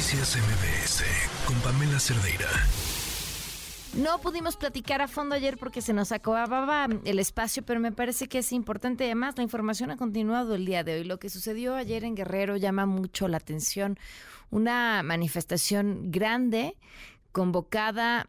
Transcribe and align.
Noticias 0.00 0.34
MBS 0.34 1.04
con 1.44 1.54
Pamela 1.60 2.00
Cerdeira. 2.00 2.48
No 3.98 4.18
pudimos 4.18 4.56
platicar 4.56 5.02
a 5.02 5.08
fondo 5.08 5.34
ayer 5.34 5.58
porque 5.58 5.82
se 5.82 5.92
nos 5.92 6.10
acababa 6.10 6.88
el 7.04 7.18
espacio, 7.18 7.62
pero 7.62 7.80
me 7.80 7.92
parece 7.92 8.26
que 8.26 8.38
es 8.38 8.50
importante. 8.52 9.04
Además, 9.04 9.36
la 9.36 9.42
información 9.42 9.90
ha 9.90 9.98
continuado 9.98 10.54
el 10.54 10.64
día 10.64 10.84
de 10.84 10.94
hoy. 10.94 11.04
Lo 11.04 11.18
que 11.18 11.28
sucedió 11.28 11.74
ayer 11.74 12.04
en 12.04 12.14
Guerrero 12.14 12.56
llama 12.56 12.86
mucho 12.86 13.28
la 13.28 13.36
atención. 13.36 13.98
Una 14.48 15.02
manifestación 15.02 16.10
grande 16.10 16.78
convocada 17.30 18.26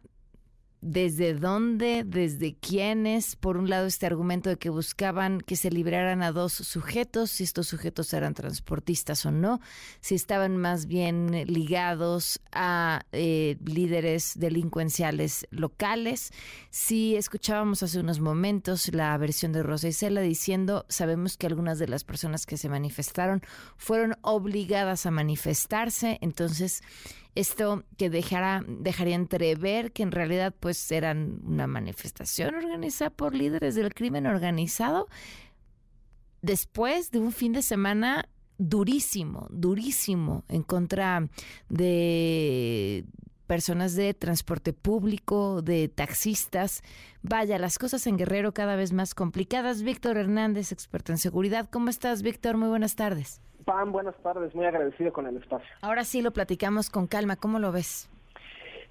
desde 0.82 1.32
dónde, 1.34 2.02
desde 2.04 2.54
quiénes. 2.54 3.36
Por 3.36 3.56
un 3.56 3.70
lado, 3.70 3.86
este 3.86 4.04
argumento 4.04 4.50
de 4.50 4.58
que 4.58 4.68
buscaban 4.68 5.40
que 5.40 5.56
se 5.56 5.70
liberaran 5.70 6.22
a 6.22 6.32
dos 6.32 6.52
sujetos, 6.52 7.30
si 7.30 7.44
estos 7.44 7.68
sujetos 7.68 8.12
eran 8.12 8.34
transportistas 8.34 9.24
o 9.24 9.30
no, 9.30 9.60
si 10.00 10.16
estaban 10.16 10.56
más 10.56 10.86
bien 10.86 11.44
ligados 11.46 12.40
a 12.50 13.06
eh, 13.12 13.56
líderes 13.64 14.32
delincuenciales 14.36 15.46
locales. 15.50 16.32
Si 16.70 17.16
escuchábamos 17.16 17.82
hace 17.82 18.00
unos 18.00 18.20
momentos 18.20 18.92
la 18.92 19.16
versión 19.16 19.52
de 19.52 19.62
Rosa 19.62 19.88
Isela 19.88 20.20
diciendo, 20.20 20.84
sabemos 20.88 21.36
que 21.36 21.46
algunas 21.46 21.78
de 21.78 21.86
las 21.86 22.02
personas 22.02 22.44
que 22.44 22.56
se 22.56 22.68
manifestaron 22.68 23.42
fueron 23.76 24.16
obligadas 24.22 25.06
a 25.06 25.12
manifestarse, 25.12 26.18
entonces 26.20 26.82
esto 27.34 27.84
que 27.96 28.10
dejara, 28.10 28.64
dejaría 28.66 29.14
entrever 29.14 29.92
que 29.92 30.02
en 30.02 30.12
realidad 30.12 30.54
pues 30.58 30.92
eran 30.92 31.40
una 31.44 31.66
manifestación 31.66 32.54
organizada 32.54 33.10
por 33.10 33.34
líderes 33.34 33.74
del 33.74 33.94
crimen 33.94 34.26
organizado 34.26 35.08
después 36.42 37.10
de 37.10 37.20
un 37.20 37.32
fin 37.32 37.52
de 37.52 37.62
semana 37.62 38.28
durísimo, 38.58 39.46
durísimo 39.50 40.44
en 40.48 40.62
contra 40.62 41.28
de 41.68 43.04
personas 43.46 43.94
de 43.94 44.14
transporte 44.14 44.72
público, 44.72 45.62
de 45.62 45.88
taxistas. 45.88 46.82
Vaya, 47.22 47.58
las 47.58 47.78
cosas 47.78 48.06
en 48.06 48.16
Guerrero 48.16 48.52
cada 48.54 48.76
vez 48.76 48.92
más 48.92 49.14
complicadas. 49.14 49.82
Víctor 49.82 50.16
Hernández, 50.16 50.72
experto 50.72 51.12
en 51.12 51.18
seguridad. 51.18 51.68
¿Cómo 51.70 51.90
estás, 51.90 52.22
Víctor? 52.22 52.56
Muy 52.56 52.68
buenas 52.68 52.96
tardes. 52.96 53.40
Pam, 53.64 53.92
buenas 53.92 54.16
tardes, 54.22 54.54
muy 54.54 54.66
agradecido 54.66 55.12
con 55.12 55.26
el 55.26 55.36
espacio. 55.36 55.68
Ahora 55.80 56.04
sí 56.04 56.22
lo 56.22 56.32
platicamos 56.32 56.90
con 56.90 57.06
calma, 57.06 57.36
¿cómo 57.36 57.58
lo 57.58 57.72
ves? 57.72 58.08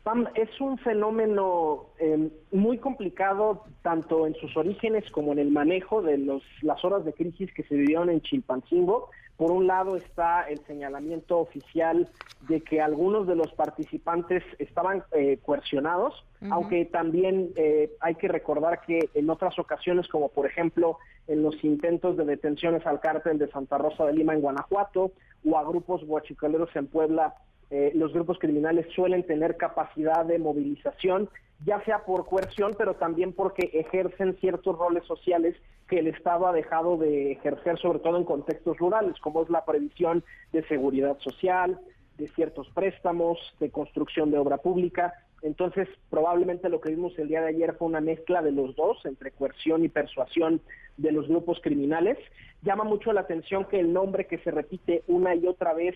Pam, 0.04 0.28
es 0.34 0.50
un 0.60 0.80
fenómeno 0.80 1.86
em, 2.00 2.32
muy 2.52 2.80
complicado 2.80 3.66
tanto 3.84 4.26
en 4.26 4.34
sus 4.36 4.56
orígenes 4.58 5.10
como 5.12 5.32
en 5.32 5.40
el 5.40 5.52
manejo 5.52 6.02
de 6.02 6.18
los, 6.18 6.42
las 6.62 6.84
horas 6.84 7.06
de 7.06 7.14
crisis 7.14 7.54
que 7.54 7.64
se 7.64 7.76
vivieron 7.76 8.10
en 8.10 8.22
Chilpancingo. 8.22 9.10
Por 9.42 9.50
un 9.50 9.66
lado 9.66 9.96
está 9.96 10.44
el 10.44 10.64
señalamiento 10.68 11.40
oficial 11.40 12.08
de 12.48 12.62
que 12.62 12.80
algunos 12.80 13.26
de 13.26 13.34
los 13.34 13.52
participantes 13.54 14.44
estaban 14.60 15.04
eh, 15.14 15.40
coercionados, 15.44 16.14
aunque 16.52 16.86
también 16.86 17.50
eh, 17.56 17.90
hay 18.02 18.14
que 18.14 18.28
recordar 18.28 18.82
que 18.82 19.10
en 19.16 19.32
otras 19.32 19.58
ocasiones, 19.58 20.08
como 20.10 20.30
por 20.30 20.46
ejemplo 20.46 21.00
en 21.26 21.42
los 21.42 21.64
intentos 21.64 22.18
de 22.18 22.26
detenciones 22.26 22.86
al 22.86 23.00
cártel 23.00 23.40
de 23.40 23.50
Santa 23.50 23.80
Rosa 23.80 24.06
de 24.06 24.14
Lima 24.14 24.36
en 24.36 24.42
Guanajuato 24.42 25.12
o 25.44 25.58
a 25.58 25.64
grupos 25.64 26.06
guachicaleros 26.06 26.70
en 26.76 26.86
Puebla, 26.86 27.34
eh, 27.72 27.94
los 27.96 28.12
grupos 28.12 28.38
criminales 28.38 28.86
suelen 28.94 29.26
tener 29.26 29.56
capacidad 29.56 30.26
de 30.26 30.38
movilización, 30.40 31.30
ya 31.66 31.82
sea 31.86 32.04
por 32.04 32.26
coerción, 32.26 32.76
pero 32.78 32.96
también 32.96 33.32
porque 33.32 33.70
ejercen 33.74 34.36
ciertos 34.42 34.78
roles 34.78 35.06
sociales 35.06 35.56
que 35.88 36.00
el 36.00 36.08
Estado 36.08 36.48
ha 36.48 36.54
dejado 36.54 36.98
de 36.98 37.32
ejercer, 37.32 37.80
sobre 37.80 38.00
todo 38.00 38.18
en 38.18 38.26
contextos 38.26 38.78
rurales, 38.78 39.18
como 39.22 39.42
es 39.42 39.50
la 39.50 39.64
previsión 39.64 40.22
de 40.52 40.68
seguridad 40.68 41.18
social, 41.20 41.80
de 42.18 42.28
ciertos 42.30 42.70
préstamos, 42.72 43.38
de 43.62 43.70
construcción 43.72 44.32
de 44.32 44.38
obra 44.38 44.58
pública. 44.58 45.14
Entonces, 45.42 45.88
probablemente 46.10 46.70
lo 46.70 46.82
que 46.82 46.90
vimos 46.90 47.18
el 47.18 47.30
día 47.30 47.42
de 47.42 47.50
ayer 47.50 47.76
fue 47.78 47.88
una 47.88 48.02
mezcla 48.02 48.42
de 48.42 48.52
los 48.52 48.76
dos, 48.76 48.98
entre 49.06 49.32
coerción 49.32 49.84
y 49.86 49.90
persuasión 49.90 50.62
de 50.98 51.12
los 51.12 51.28
grupos 51.28 51.60
criminales. 51.62 52.18
Llama 52.64 52.84
mucho 52.84 53.12
la 53.12 53.22
atención 53.22 53.66
que 53.66 53.80
el 53.80 53.92
nombre 53.92 54.28
que 54.28 54.38
se 54.40 54.52
repite 54.52 55.04
una 55.08 55.36
y 55.36 55.48
otra 55.48 55.74
vez, 55.74 55.96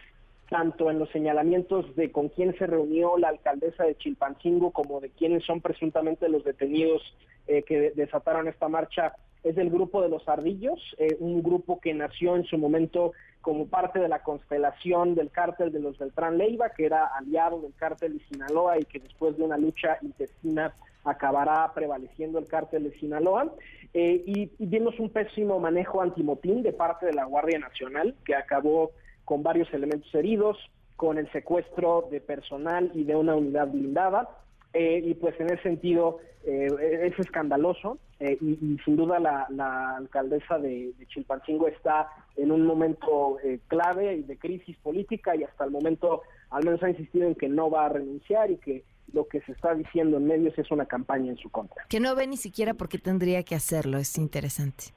tanto 0.50 0.91
en 0.91 1.00
los 1.00 1.09
señalamientos 1.09 1.95
de 1.95 2.11
con 2.11 2.29
quién 2.29 2.56
se 2.57 2.67
reunió 2.67 3.17
la 3.17 3.29
alcaldesa 3.29 3.83
de 3.83 3.95
Chilpancingo 3.97 4.72
como 4.72 5.00
de 5.00 5.09
quiénes 5.09 5.44
son 5.44 5.61
presuntamente 5.61 6.29
los 6.29 6.44
detenidos 6.44 7.01
eh, 7.47 7.63
que 7.63 7.91
desataron 7.91 8.47
esta 8.47 8.67
marcha, 8.67 9.13
es 9.44 9.56
del 9.56 9.69
grupo 9.69 10.01
de 10.01 10.09
los 10.09 10.28
Ardillos, 10.28 10.79
eh, 10.97 11.17
un 11.19 11.44
grupo 11.44 11.79
que 11.79 11.94
nació 11.94 12.35
en 12.35 12.45
su 12.45 12.57
momento 12.57 13.13
como 13.41 13.67
parte 13.67 14.00
de 14.00 14.07
la 14.07 14.23
constelación 14.23 15.13
del 15.13 15.29
cártel 15.29 15.72
de 15.72 15.79
los 15.79 16.00
Beltrán 16.00 16.39
Leiva, 16.39 16.72
que 16.72 16.85
era 16.85 17.06
aliado 17.06 17.62
del 17.62 17.75
cártel 17.75 18.17
de 18.17 18.25
Sinaloa 18.25 18.79
y 18.79 18.85
que 18.85 19.00
después 19.00 19.38
de 19.38 19.44
una 19.44 19.57
lucha 19.57 20.00
intestina 20.01 20.73
acabará 21.03 21.72
prevaleciendo 21.75 22.39
el 22.39 22.47
cártel 22.47 22.85
de 22.85 23.00
Sinaloa. 23.00 23.53
Eh, 23.94 24.23
y, 24.25 24.51
vimos 24.57 25.00
un 25.00 25.09
pésimo 25.09 25.59
manejo 25.59 26.01
antimotín 26.01 26.63
de 26.63 26.73
parte 26.73 27.06
de 27.06 27.13
la 27.13 27.25
Guardia 27.25 27.59
Nacional, 27.59 28.16
que 28.25 28.35
acabó 28.35 28.91
con 29.25 29.44
varios 29.44 29.72
elementos 29.74 30.13
heridos, 30.16 30.58
con 30.96 31.18
el 31.18 31.30
secuestro 31.31 32.08
de 32.09 32.22
personal 32.22 32.91
y 32.94 33.03
de 33.03 33.16
una 33.16 33.36
unidad 33.36 33.68
blindada. 33.68 34.30
Eh, 34.74 35.02
y 35.03 35.13
pues 35.16 35.40
en 35.40 35.47
ese 35.47 35.63
sentido 35.63 36.19
eh, 36.46 36.68
es 37.03 37.19
escandaloso 37.19 37.97
y, 38.19 38.78
sin 38.86 38.96
duda 38.96 39.19
la, 39.19 39.96
alcaldesa 39.97 40.58
de, 40.58 40.94
de, 40.97 41.06
Chilpancingo 41.08 41.68
está 41.68 42.08
en 42.38 42.52
un 42.52 42.66
momento 42.66 43.38
clave 43.68 44.24
de 44.24 44.38
crisis 44.38 44.78
política 44.78 45.36
y 45.36 45.44
hasta 45.44 45.66
el 45.66 45.72
momento 45.72 46.22
al 46.50 46.63
menos 46.63 46.81
ha 46.84 46.90
insistido 46.90 47.28
en 47.28 47.36
que 47.36 47.50
no 47.50 47.69
va 47.69 47.86
a 47.86 47.90
renunciar 47.90 48.52
y 48.52 48.57
que 48.57 48.84
lo 49.13 49.28
que 49.28 49.42
se 49.42 49.52
está 49.52 49.74
diciendo 49.74 50.18
en 50.18 50.25
medios 50.25 50.57
es 50.57 50.69
una 50.72 50.86
campaña 50.86 51.31
en 51.31 51.38
su 51.38 51.50
contra. 51.50 51.86
Que 51.90 52.00
no 52.00 52.16
ve 52.16 52.28
ni 52.28 52.38
siquiera 52.38 52.74
por 52.74 52.90
qué 52.90 52.97
tendría 52.97 53.44
que 53.44 53.56
hacerlo, 53.56 53.97
es 53.97 54.18
interesante. 54.18 54.94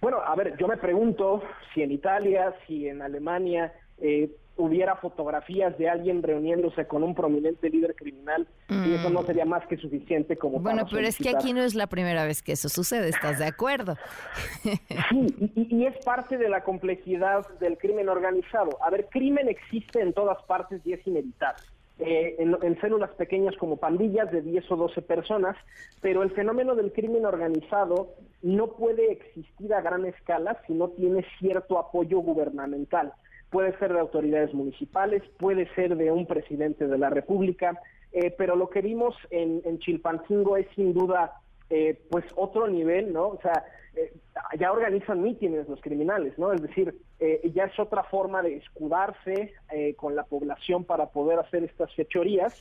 Bueno, 0.00 0.18
a 0.24 0.34
ver, 0.34 0.56
yo 0.58 0.68
me 0.68 0.76
pregunto 0.76 1.42
si 1.72 1.82
en 1.82 1.92
Italia, 1.92 2.54
si 2.66 2.88
en 2.88 3.02
Alemania 3.02 3.72
eh, 3.98 4.30
hubiera 4.56 4.96
fotografías 4.96 5.76
de 5.78 5.88
alguien 5.88 6.22
reuniéndose 6.22 6.86
con 6.86 7.02
un 7.02 7.14
prominente 7.14 7.70
líder 7.70 7.94
criminal, 7.94 8.46
y 8.68 8.94
eso 8.94 9.08
no 9.10 9.22
mm. 9.22 9.26
sería 9.26 9.44
más 9.44 9.66
que 9.66 9.76
suficiente 9.76 10.36
como 10.36 10.60
bueno, 10.60 10.84
pero 10.90 11.06
es 11.06 11.16
que 11.16 11.30
aquí 11.30 11.52
no 11.52 11.62
es 11.62 11.74
la 11.74 11.86
primera 11.86 12.24
vez 12.24 12.42
que 12.42 12.52
eso 12.52 12.68
sucede, 12.68 13.08
¿estás 13.08 13.38
de 13.38 13.46
acuerdo? 13.46 13.96
Sí, 14.62 15.26
y, 15.56 15.76
y, 15.76 15.86
es 15.86 15.96
parte 16.04 16.36
de 16.36 16.48
la 16.48 16.62
complejidad 16.62 17.46
del 17.58 17.78
crimen 17.78 18.08
organizado. 18.08 18.70
A 18.82 18.90
ver, 18.90 19.08
crimen 19.10 19.48
existe 19.48 20.00
en 20.00 20.12
todas 20.12 20.42
partes 20.44 20.80
y 20.84 20.92
es 20.92 21.06
inevitable. 21.06 21.62
Eh, 22.02 22.36
en, 22.38 22.80
células 22.80 23.10
pequeñas 23.10 23.54
como 23.56 23.76
pandillas 23.76 24.32
de 24.32 24.40
10 24.40 24.70
o 24.70 24.76
12 24.76 25.02
personas, 25.02 25.54
pero 26.00 26.22
el 26.22 26.30
fenómeno 26.30 26.74
del 26.74 26.92
crimen 26.92 27.26
organizado 27.26 28.14
no 28.40 28.68
puede 28.68 29.12
existir 29.12 29.74
a 29.74 29.82
gran 29.82 30.06
escala 30.06 30.62
si 30.66 30.72
no 30.72 30.88
tiene 30.88 31.26
cierto 31.38 31.78
apoyo 31.78 32.20
gubernamental. 32.20 33.12
Puede 33.50 33.76
ser 33.78 33.92
de 33.92 34.00
autoridades 34.00 34.54
municipales, 34.54 35.22
puede 35.38 35.66
ser 35.74 35.94
de 35.96 36.10
un 36.10 36.26
presidente 36.26 36.86
de 36.86 36.96
la 36.96 37.10
República, 37.10 37.78
eh, 38.12 38.30
pero 38.30 38.56
lo 38.56 38.70
que 38.70 38.80
vimos 38.80 39.14
en, 39.30 39.60
en 39.66 39.78
Chilpancingo 39.78 40.56
es 40.56 40.68
sin 40.74 40.94
duda 40.94 41.34
eh, 41.68 42.00
pues 42.08 42.24
otro 42.34 42.66
nivel, 42.66 43.12
¿no? 43.12 43.28
O 43.28 43.40
sea, 43.42 43.64
ya 44.58 44.72
organizan 44.72 45.22
mítines 45.22 45.68
los 45.68 45.80
criminales, 45.80 46.38
¿no? 46.38 46.52
Es 46.52 46.62
decir, 46.62 46.94
eh, 47.18 47.50
ya 47.54 47.64
es 47.64 47.78
otra 47.78 48.04
forma 48.04 48.42
de 48.42 48.56
escudarse 48.56 49.54
con 49.96 50.16
la 50.16 50.24
población 50.24 50.84
para 50.84 51.06
poder 51.06 51.38
hacer 51.38 51.64
estas 51.64 51.94
fechorías 51.94 52.54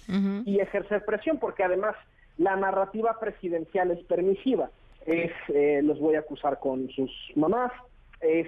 y 0.46 0.60
ejercer 0.60 1.04
presión, 1.06 1.40
porque 1.40 1.64
además 1.64 1.96
la 2.38 2.56
narrativa 2.56 3.20
presidencial 3.20 3.92
es 3.92 4.04
permisiva. 4.06 4.70
Es, 5.06 5.32
los 5.84 6.00
voy 6.00 6.16
a 6.16 6.20
acusar 6.20 6.60
con 6.60 6.90
sus 6.90 7.12
mamás, 7.36 7.72
es, 8.22 8.48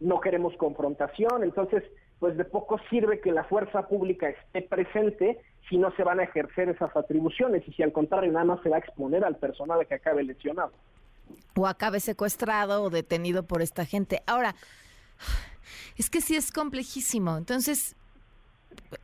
no 0.00 0.20
queremos 0.20 0.56
confrontación, 0.56 1.44
entonces 1.44 1.84
pues 2.20 2.36
de 2.36 2.44
poco 2.44 2.78
sirve 2.90 3.20
que 3.20 3.32
la 3.32 3.44
fuerza 3.44 3.88
pública 3.88 4.28
esté 4.28 4.62
presente 4.62 5.38
si 5.68 5.78
no 5.78 5.90
se 5.92 6.04
van 6.04 6.20
a 6.20 6.24
ejercer 6.24 6.68
esas 6.68 6.94
atribuciones 6.94 7.66
y 7.66 7.72
si 7.72 7.82
al 7.82 7.92
contrario 7.92 8.30
nada 8.30 8.44
más 8.44 8.62
se 8.62 8.68
va 8.68 8.76
a 8.76 8.80
exponer 8.80 9.24
al 9.24 9.36
personal 9.36 9.84
que 9.86 9.94
acabe 9.94 10.22
lesionado. 10.22 10.72
O 11.56 11.66
acabe 11.66 12.00
secuestrado 12.00 12.82
o 12.82 12.90
detenido 12.90 13.44
por 13.44 13.62
esta 13.62 13.84
gente. 13.84 14.22
Ahora, 14.26 14.54
es 15.96 16.10
que 16.10 16.20
sí 16.20 16.36
es 16.36 16.52
complejísimo. 16.52 17.36
Entonces, 17.36 17.96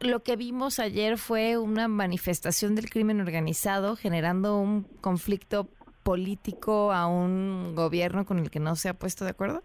lo 0.01 0.23
que 0.23 0.37
vimos 0.37 0.79
ayer 0.79 1.19
fue 1.19 1.59
una 1.59 1.89
manifestación 1.89 2.75
del 2.75 2.89
crimen 2.91 3.21
organizado 3.21 3.97
generando 3.97 4.59
un 4.59 4.85
conflicto 5.01 5.69
político 6.03 6.93
a 6.93 7.07
un 7.09 7.75
gobierno 7.75 8.25
con 8.25 8.39
el 8.39 8.51
que 8.51 8.61
no 8.61 8.77
se 8.77 8.89
ha 8.89 8.95
puesto 8.95 9.25
de 9.25 9.31
acuerdo. 9.33 9.63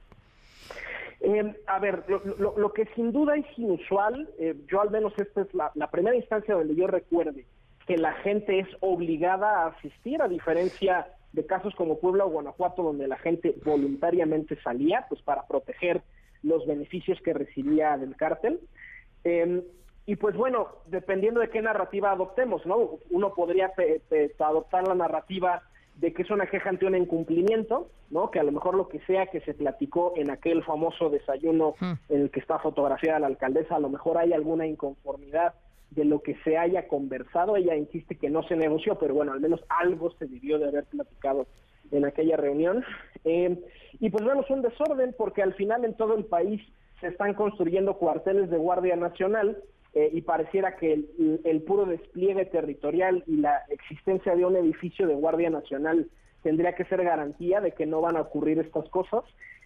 Eh, 1.22 1.56
a 1.68 1.78
ver, 1.78 2.04
lo, 2.40 2.74
que 2.74 2.88
sin 2.96 3.12
duda 3.12 3.36
es 3.36 3.46
inusual, 3.56 4.28
eh, 4.40 4.56
yo 4.68 4.82
al 4.82 4.90
menos 4.90 5.14
esta 5.18 5.42
es 5.42 5.48
la, 5.54 5.92
primera 5.92 6.16
instancia 6.16 6.56
donde 6.56 6.76
yo 6.76 6.88
recuerde 6.88 7.46
que 7.86 7.98
la 7.98 8.14
gente 8.14 8.60
es 8.60 8.68
obligada 8.80 9.64
a 9.64 9.68
asistir, 9.68 10.20
a 10.22 10.28
diferencia 10.28 11.08
de 11.34 11.46
casos 11.46 11.74
como 11.76 12.00
Puebla 12.00 12.26
o 12.26 12.30
Guanajuato, 12.30 12.84
donde 12.84 13.08
la 13.08 13.18
gente 13.18 13.56
voluntariamente 13.64 14.60
salía, 14.62 15.06
pues 15.10 15.22
para 15.22 15.48
proteger 15.48 16.02
los 16.44 16.66
beneficios 16.66 17.20
que 17.22 17.34
recibía 17.34 17.98
del 17.98 18.16
cártel. 18.16 18.60
Eh, 19.24 19.64
y 20.06 20.16
pues 20.16 20.36
bueno, 20.36 20.68
dependiendo 20.88 21.40
de 21.40 21.50
qué 21.50 21.62
narrativa 21.62 22.12
adoptemos, 22.12 22.66
¿no? 22.66 22.98
Uno 23.12 23.34
podría 23.34 23.72
adoptar 24.40 24.88
la 24.88 24.96
narrativa 24.96 25.64
de 25.96 26.14
que 26.14 26.24
es 26.24 26.32
una 26.32 26.48
queja 26.48 26.70
ante 26.70 26.86
un 26.86 26.96
incumplimiento, 26.96 27.90
¿no? 28.10 28.32
Que 28.32 28.40
a 28.40 28.44
lo 28.44 28.52
mejor 28.52 28.76
lo 28.76 28.88
que 28.88 29.00
sea 29.02 29.28
que 29.28 29.42
se 29.42 29.54
platicó 29.54 30.14
en 30.16 30.32
aquel 30.32 30.64
famoso 30.64 31.10
desayuno 31.10 31.76
hmm. 31.80 31.94
en 32.10 32.22
el 32.22 32.32
que 32.32 32.40
está 32.40 32.60
fotografiada 32.60 33.20
la 33.20 33.28
alcaldesa, 33.28 33.76
a 33.76 33.80
lo 33.80 33.90
mejor 33.90 34.18
hay 34.18 34.34
alguna 34.34 34.66
inconformidad 34.66 35.54
de 35.92 36.06
lo 36.06 36.22
que 36.22 36.36
se 36.44 36.58
haya 36.58 36.88
conversado. 36.88 37.56
Ella 37.56 37.76
insiste 37.76 38.16
que 38.16 38.30
no 38.30 38.44
se 38.44 38.56
negoció, 38.56 38.98
pero 38.98 39.14
bueno, 39.14 39.34
al 39.34 39.42
menos 39.42 39.62
algo 39.70 40.12
se 40.18 40.26
debió 40.26 40.58
de 40.58 40.70
haber 40.70 40.86
platicado 40.86 41.48
en 41.92 42.06
aquella 42.06 42.38
reunión. 42.38 42.84
Eh, 43.24 43.58
y 44.00 44.10
pues 44.10 44.24
es 44.24 44.50
un 44.50 44.62
desorden 44.62 45.14
porque 45.18 45.44
al 45.44 45.54
final 45.54 45.86
en 45.86 45.96
todo 45.96 46.16
el 46.16 46.26
país 46.26 46.62
se 47.00 47.08
están 47.08 47.34
construyendo 47.34 47.98
cuarteles 47.98 48.50
de 48.50 48.58
Guardia 48.58 48.96
Nacional 48.96 49.58
eh, 49.94 50.10
y 50.14 50.22
pareciera 50.22 50.78
que 50.78 50.94
el, 51.44 51.62
puro 51.64 51.86
despliegue 51.86 52.46
territorial 52.46 53.24
y 53.28 53.38
la 53.38 53.64
existencia 53.70 54.36
de 54.36 54.46
un 54.46 54.56
edificio 54.56 55.06
de 55.06 55.16
Guardia 55.16 55.50
Nacional 55.50 56.10
tendría 56.44 56.76
que 56.76 56.86
ser 56.86 57.04
garantía 57.04 57.60
de 57.60 57.74
que 57.74 57.86
no 57.86 58.00
van 58.02 58.16
a 58.16 58.22
ocurrir 58.22 58.60
estas 58.60 58.88
cosas. 58.90 59.24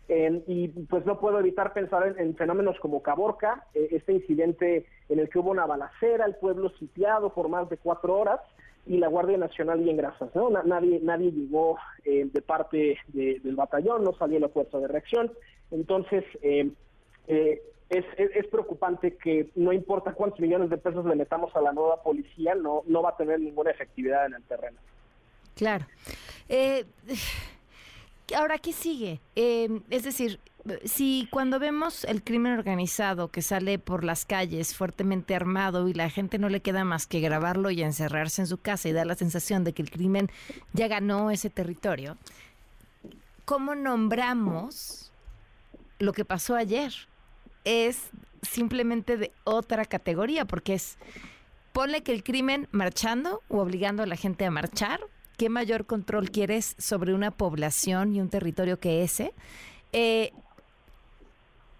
Y 0.07 0.68
pues 0.68 1.06
no 1.06 1.19
puedo 1.19 1.40
evitar 1.40 1.74
pensar 1.74 2.16
en, 2.18 2.36
fenómenos 2.36 2.80
como 2.80 3.02
Caborca, 3.02 3.66
eh, 3.74 3.88
este 3.92 4.13
incidente 4.13 4.86
en 5.10 5.19
el 5.19 5.30
que 5.30 5.40
hubo 5.40 5.52
una 5.52 5.66
balacera, 5.66 6.25
el 6.25 6.36
pueblo 6.36 6.69
sitiado 6.78 7.31
por 7.34 7.50
más 7.50 7.69
de 7.69 7.78
cuatro 7.78 8.18
horas 8.18 8.40
y 8.86 8.98
la 8.98 9.07
Guardia 9.07 9.38
Nacional 9.38 9.80
bien 9.80 9.98
grasas, 9.98 10.30
¿no? 10.36 10.50
nadie, 10.50 11.00
nadie 11.02 11.31
llegó 11.31 11.78
eh, 12.04 12.30
de 12.31 12.42
parte 12.42 13.00
del 13.07 13.56
batallón, 13.56 14.04
no 14.04 14.13
salió 14.13 14.40
la 14.40 14.50
fuerza 14.50 14.78
de 14.78 14.88
reacción. 14.88 15.31
Entonces, 15.72 16.24
eh, 16.44 16.69
es, 17.90 18.06
es, 18.18 18.48
preocupante 18.48 19.18
que 19.18 19.50
no 19.56 19.74
importa 19.74 20.13
cuántos 20.13 20.40
millones 20.40 20.69
de 20.69 20.78
pesos 20.78 21.04
le 21.06 21.16
metamos 21.16 21.56
a 21.56 21.62
la 21.62 21.74
nueva 21.74 22.04
policía, 22.04 22.54
no, 22.54 22.84
no 22.86 23.01
va 23.01 23.10
a 23.10 23.18
tener 23.18 23.40
ninguna 23.40 23.72
efectividad 23.72 24.28
en 24.28 24.36
el 24.36 24.44
terreno. 24.44 24.78
Claro. 25.56 25.86
Ahora, 28.36 28.57
¿qué 28.57 28.74
sigue? 28.74 29.22
Eh, 29.36 29.81
es 29.89 30.04
decir, 30.04 30.39
si 30.86 31.27
cuando 31.31 31.60
vemos 31.60 32.06
el 32.06 32.24
crimen 32.24 32.54
organizado 32.54 33.30
que 33.30 33.42
sale 33.42 33.77
por 33.77 34.04
las 34.04 34.25
calles 34.25 34.75
fuertemente 34.75 35.36
armado 35.36 35.88
y 35.88 35.94
la 35.94 36.10
gente 36.10 36.39
no 36.39 36.50
le 36.50 36.62
queda 36.62 36.83
más 36.86 37.06
que 37.06 37.19
grabarlo 37.19 37.69
y 37.69 37.83
encerrarse 37.83 38.42
en 38.42 38.48
su 38.48 38.57
casa 38.57 38.89
y 38.89 38.94
da 38.94 39.06
la 39.06 39.16
sensación 39.16 39.63
de 39.63 39.74
que 39.74 39.81
el 39.81 39.92
crimen 39.92 40.31
ya 40.74 40.88
ganó 40.88 41.30
ese 41.30 41.50
territorio, 41.50 42.18
¿cómo 43.45 43.75
nombramos 43.75 45.12
lo 46.00 46.13
que 46.13 46.25
pasó 46.25 46.56
ayer? 46.56 46.94
es 47.66 48.12
simplemente 48.42 49.18
de 49.18 49.33
otra 49.44 49.83
categoría, 49.83 50.45
porque 50.45 50.75
es, 50.75 50.98
ponle 51.74 52.04
que 52.04 52.13
el 52.13 52.24
crimen 52.24 52.69
marchando 52.72 53.42
o 53.50 53.60
obligando 53.60 54.04
a 54.04 54.06
la 54.06 54.16
gente 54.16 54.45
a 54.45 54.51
marchar, 54.51 55.01
¿qué 55.38 55.50
mayor 55.50 55.86
control 55.86 56.32
quieres 56.32 56.76
sobre 56.78 57.14
una 57.14 57.32
población 57.32 58.16
y 58.16 58.22
un 58.22 58.30
territorio 58.30 58.80
que 58.80 59.04
ese? 59.04 59.34
Eh, 59.94 60.32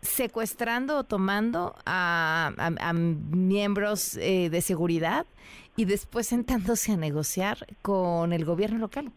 secuestrando 0.02 1.00
o 1.00 1.04
tomando 1.04 1.75
a, 1.86 2.52
miembros 2.94 4.18
eh, 4.18 4.50
de 4.50 4.62
seguridad 4.62 5.25
y 5.75 5.86
después 5.86 6.28
sentándose 6.28 6.94
a 6.94 6.98
negociar 6.98 7.57
con 7.81 8.31
el 8.31 8.46
gobierno 8.46 8.78
local. 8.78 9.12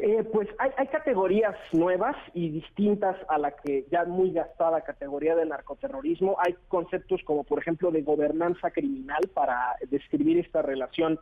Eh, 0.00 0.22
pues 0.32 0.48
hay, 0.58 0.86
categorías 0.86 1.56
nuevas 1.72 2.14
y 2.32 2.50
distintas 2.50 3.16
a 3.28 3.36
la 3.36 3.50
que 3.50 3.84
ya 3.90 4.04
muy 4.04 4.30
gastada 4.30 4.82
categoría 4.82 5.34
de 5.34 5.44
narcoterrorismo. 5.44 6.36
Hay 6.38 6.54
conceptos 6.68 7.20
como, 7.24 7.42
por 7.42 7.58
ejemplo, 7.58 7.90
de 7.90 8.02
gobernanza 8.02 8.70
criminal 8.70 9.28
para 9.34 9.76
describir 9.90 10.38
esta 10.38 10.62
relación 10.62 11.18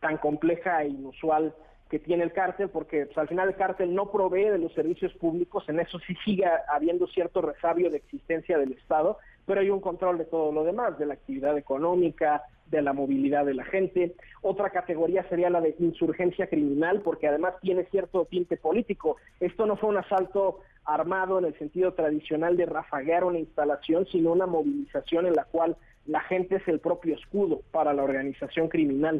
tan 0.00 0.16
compleja 0.18 0.82
e 0.82 0.88
inusual 0.88 1.54
que 1.90 1.98
tiene 1.98 2.22
el 2.22 2.32
cártel, 2.32 2.68
porque 2.70 3.06
pues, 3.06 3.18
al 3.18 3.28
final 3.28 3.48
el 3.48 3.56
cártel 3.56 3.94
no 3.94 4.10
provee 4.10 4.44
de 4.44 4.58
los 4.58 4.72
servicios 4.72 5.12
públicos, 5.14 5.68
en 5.68 5.80
eso 5.80 5.98
sí 6.06 6.14
sigue 6.24 6.44
habiendo 6.68 7.06
cierto 7.08 7.42
resabio 7.42 7.90
de 7.90 7.96
existencia 7.96 8.58
del 8.58 8.72
Estado, 8.72 9.18
pero 9.44 9.60
hay 9.60 9.70
un 9.70 9.80
control 9.80 10.16
de 10.16 10.24
todo 10.24 10.52
lo 10.52 10.62
demás, 10.62 10.98
de 10.98 11.06
la 11.06 11.14
actividad 11.14 11.58
económica, 11.58 12.44
de 12.70 12.82
la 12.82 12.92
movilidad 12.92 13.44
de 13.44 13.54
la 13.54 13.64
gente. 13.64 14.14
Otra 14.42 14.70
categoría 14.70 15.28
sería 15.28 15.50
la 15.50 15.60
de 15.60 15.74
insurgencia 15.80 16.46
criminal, 16.46 17.00
porque 17.02 17.26
además 17.26 17.54
tiene 17.60 17.84
cierto 17.86 18.24
tinte 18.26 18.56
político. 18.56 19.16
Esto 19.40 19.66
no 19.66 19.76
fue 19.76 19.88
un 19.88 19.96
asalto 19.96 20.60
armado 20.84 21.40
en 21.40 21.46
el 21.46 21.58
sentido 21.58 21.94
tradicional 21.94 22.56
de 22.56 22.66
rafaguear 22.66 23.24
una 23.24 23.40
instalación, 23.40 24.06
sino 24.06 24.30
una 24.32 24.46
movilización 24.46 25.26
en 25.26 25.34
la 25.34 25.44
cual 25.44 25.76
la 26.10 26.20
gente 26.20 26.56
es 26.56 26.66
el 26.66 26.80
propio 26.80 27.14
escudo 27.14 27.60
para 27.70 27.92
la 27.92 28.02
organización 28.02 28.68
criminal. 28.68 29.18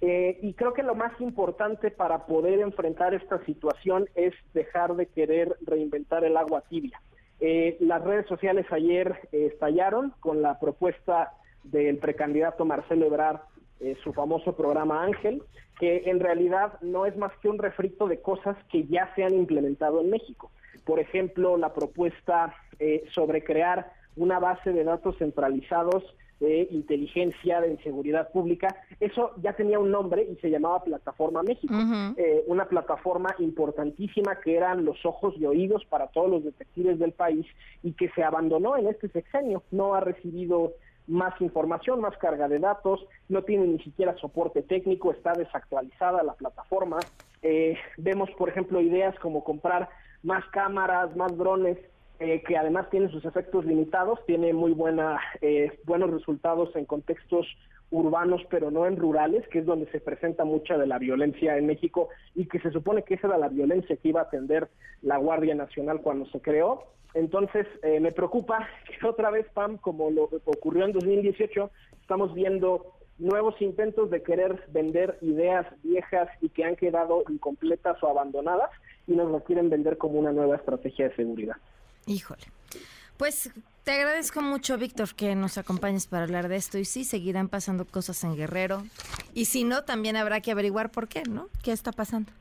Eh, 0.00 0.38
y 0.42 0.54
creo 0.54 0.74
que 0.74 0.82
lo 0.82 0.94
más 0.94 1.12
importante 1.20 1.90
para 1.90 2.26
poder 2.26 2.60
enfrentar 2.60 3.14
esta 3.14 3.44
situación 3.44 4.08
es 4.14 4.34
dejar 4.52 4.96
de 4.96 5.06
querer 5.06 5.56
reinventar 5.64 6.24
el 6.24 6.36
agua 6.36 6.62
tibia. 6.68 7.00
Eh, 7.40 7.76
las 7.80 8.02
redes 8.02 8.26
sociales 8.26 8.66
ayer 8.70 9.28
eh, 9.32 9.50
estallaron 9.52 10.12
con 10.20 10.42
la 10.42 10.58
propuesta 10.58 11.32
del 11.62 11.98
precandidato 11.98 12.64
Marcelo 12.64 13.06
Ebrard, 13.06 13.40
eh, 13.80 13.96
su 14.02 14.12
famoso 14.12 14.56
programa 14.56 15.02
Ángel, 15.02 15.42
que 15.78 16.04
en 16.06 16.20
realidad 16.20 16.80
no 16.80 17.06
es 17.06 17.16
más 17.16 17.32
que 17.38 17.48
un 17.48 17.58
refrito 17.58 18.06
de 18.06 18.20
cosas 18.20 18.56
que 18.70 18.86
ya 18.86 19.12
se 19.14 19.24
han 19.24 19.34
implementado 19.34 20.00
en 20.00 20.10
México. 20.10 20.50
Por 20.84 21.00
ejemplo, 21.00 21.56
la 21.56 21.74
propuesta 21.74 22.54
eh, 22.78 23.04
sobre 23.12 23.42
crear 23.42 23.92
una 24.16 24.38
base 24.38 24.72
de 24.72 24.84
datos 24.84 25.16
centralizados 25.18 26.04
de 26.44 26.68
inteligencia, 26.70 27.60
de 27.60 27.76
seguridad 27.78 28.30
pública, 28.30 28.76
eso 29.00 29.32
ya 29.42 29.54
tenía 29.54 29.78
un 29.78 29.90
nombre 29.90 30.22
y 30.30 30.36
se 30.36 30.50
llamaba 30.50 30.84
Plataforma 30.84 31.42
México, 31.42 31.74
eh, 32.16 32.44
una 32.46 32.66
plataforma 32.66 33.34
importantísima 33.38 34.40
que 34.40 34.56
eran 34.56 34.84
los 34.84 35.04
ojos 35.04 35.34
y 35.38 35.46
oídos 35.46 35.84
para 35.86 36.08
todos 36.08 36.30
los 36.30 36.44
detectives 36.44 36.98
del 36.98 37.12
país 37.12 37.46
y 37.82 37.92
que 37.92 38.10
se 38.10 38.22
abandonó 38.22 38.76
en 38.76 38.86
este 38.86 39.08
sexenio, 39.08 39.62
no 39.70 39.94
ha 39.94 40.00
recibido 40.00 40.72
más 41.06 41.38
información, 41.40 42.00
más 42.00 42.16
carga 42.16 42.48
de 42.48 42.58
datos, 42.58 43.06
no 43.28 43.42
tiene 43.42 43.66
ni 43.66 43.78
siquiera 43.80 44.16
soporte 44.18 44.62
técnico, 44.62 45.12
está 45.12 45.32
desactualizada 45.32 46.22
la 46.22 46.34
plataforma. 46.34 46.98
Eh, 47.42 47.76
vemos, 47.98 48.30
por 48.38 48.48
ejemplo, 48.48 48.80
ideas 48.80 49.18
como 49.18 49.44
comprar 49.44 49.88
más 50.22 50.44
cámaras, 50.46 51.14
más 51.16 51.36
drones, 51.36 51.78
eh, 52.20 52.42
que 52.46 52.56
además 52.56 52.88
tienen 52.90 53.10
sus 53.10 53.24
efectos 53.24 53.64
limitados, 53.64 54.18
tiene 54.26 54.52
muy 54.52 54.72
buena, 54.72 55.20
eh, 55.40 55.78
buenos 55.84 56.10
resultados 56.10 56.74
en 56.76 56.84
contextos 56.84 57.46
urbanos, 57.90 58.42
pero 58.50 58.70
no 58.70 58.86
en 58.86 58.96
rurales, 58.96 59.46
que 59.48 59.60
es 59.60 59.66
donde 59.66 59.90
se 59.90 60.00
presenta 60.00 60.44
mucha 60.44 60.78
de 60.78 60.86
la 60.86 60.98
violencia 60.98 61.56
en 61.56 61.66
México 61.66 62.08
y 62.34 62.46
que 62.46 62.60
se 62.60 62.70
supone 62.70 63.02
que 63.02 63.14
esa 63.14 63.28
era 63.28 63.38
la 63.38 63.48
violencia 63.48 63.96
que 63.96 64.08
iba 64.08 64.20
a 64.20 64.24
atender 64.24 64.68
la 65.02 65.16
Guardia 65.18 65.54
Nacional 65.54 66.00
cuando 66.02 66.26
se 66.26 66.40
creó. 66.40 66.84
Entonces, 67.14 67.66
eh, 67.82 68.00
me 68.00 68.12
preocupa 68.12 68.68
que 69.00 69.06
otra 69.06 69.30
vez, 69.30 69.46
Pam, 69.52 69.78
como 69.78 70.10
lo 70.10 70.28
ocurrió 70.44 70.84
en 70.84 70.92
2018, 70.92 71.70
estamos 72.00 72.34
viendo 72.34 72.94
nuevos 73.18 73.60
intentos 73.60 74.10
de 74.10 74.22
querer 74.22 74.64
vender 74.68 75.18
ideas 75.20 75.66
viejas 75.82 76.28
y 76.40 76.48
que 76.48 76.64
han 76.64 76.76
quedado 76.76 77.22
incompletas 77.28 78.02
o 78.02 78.08
abandonadas 78.08 78.70
y 79.06 79.12
nos 79.12 79.30
lo 79.30 79.44
quieren 79.44 79.70
vender 79.70 79.98
como 79.98 80.18
una 80.18 80.32
nueva 80.32 80.56
estrategia 80.56 81.08
de 81.08 81.16
seguridad. 81.16 81.56
Híjole. 82.06 82.44
Pues 83.16 83.50
te 83.84 83.92
agradezco 83.92 84.40
mucho, 84.40 84.76
Víctor, 84.78 85.14
que 85.14 85.34
nos 85.34 85.58
acompañes 85.58 86.06
para 86.06 86.24
hablar 86.24 86.48
de 86.48 86.56
esto. 86.56 86.78
Y 86.78 86.84
sí, 86.84 87.04
seguirán 87.04 87.48
pasando 87.48 87.84
cosas 87.86 88.22
en 88.24 88.36
Guerrero. 88.36 88.84
Y 89.34 89.44
si 89.44 89.64
no, 89.64 89.84
también 89.84 90.16
habrá 90.16 90.40
que 90.40 90.50
averiguar 90.50 90.90
por 90.90 91.08
qué, 91.08 91.22
¿no? 91.24 91.48
¿Qué 91.62 91.72
está 91.72 91.92
pasando? 91.92 92.32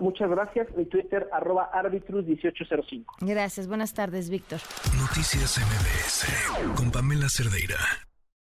muchas 0.00 0.28
gracias. 0.28 0.68
Mi 0.76 0.84
Twitter, 0.84 1.28
arroba 1.32 1.70
arbitrus1805. 1.72 3.04
Gracias. 3.20 3.66
Buenas 3.66 3.94
tardes, 3.94 4.28
Víctor. 4.28 4.60
Noticias 4.98 5.58
MBS 5.58 6.74
con 6.76 6.90
Pamela 6.90 7.28
Cerdeira. 7.28 7.78